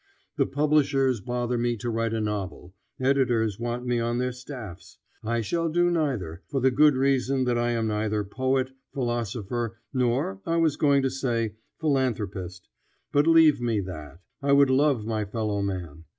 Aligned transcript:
The 0.35 0.47
publishers 0.47 1.21
bother 1.21 1.59
me 1.59 1.77
to 1.77 1.91
write 1.91 2.11
a 2.15 2.19
novel; 2.19 2.73
editors 2.99 3.59
want 3.59 3.85
me 3.85 3.99
on 3.99 4.17
their 4.17 4.31
staffs. 4.31 4.97
I 5.23 5.41
shall 5.41 5.69
do 5.69 5.91
neither, 5.91 6.41
for 6.47 6.59
the 6.59 6.71
good 6.71 6.95
reason 6.95 7.43
that 7.43 7.55
I 7.55 7.69
am 7.73 7.85
neither 7.85 8.23
poet, 8.23 8.71
philosopher, 8.95 9.77
nor, 9.93 10.41
I 10.43 10.57
was 10.57 10.75
going 10.75 11.03
to 11.03 11.11
say, 11.11 11.53
philanthropist; 11.79 12.67
but 13.11 13.27
leave 13.27 13.61
me 13.61 13.79
that. 13.81 14.21
I 14.41 14.53
would 14.53 14.71
love 14.71 15.05
my 15.05 15.23
fellow 15.23 15.61
man. 15.61 16.05